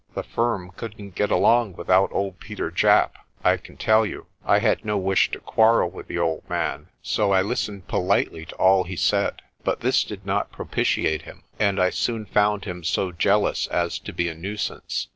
The 0.15 0.23
firm 0.23 0.71
couldn't 0.77 1.13
get 1.13 1.29
along 1.29 1.73
without 1.73 2.09
old 2.11 2.39
Peter 2.39 2.71
Japp, 2.71 3.17
I 3.43 3.55
can 3.57 3.77
tell 3.77 4.03
you." 4.03 4.25
I 4.43 4.57
had 4.57 4.83
no 4.83 4.97
wish 4.97 5.29
to 5.29 5.39
quarrel 5.39 5.91
with 5.91 6.07
the 6.07 6.17
old 6.17 6.41
man, 6.49 6.87
so 7.03 7.31
I 7.31 7.43
listened 7.43 7.87
politely 7.87 8.47
to 8.47 8.55
all 8.55 8.85
he 8.85 8.95
said. 8.95 9.43
But 9.63 9.81
this 9.81 10.03
did 10.03 10.25
not 10.25 10.51
propitiate 10.51 11.21
him, 11.21 11.43
and 11.59 11.79
I 11.79 11.91
soon 11.91 12.25
found 12.25 12.65
him 12.65 12.83
so 12.83 13.11
jealous 13.11 13.67
as 13.67 13.99
to 13.99 14.11
be 14.11 14.27
a 14.27 14.33
nuisance. 14.33 15.07